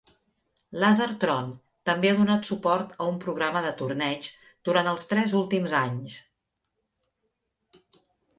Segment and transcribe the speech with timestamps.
[0.83, 1.51] LaserTron
[1.89, 4.33] també ha donat suport a un programa de torneigs
[4.71, 6.19] durant els tres últims anys.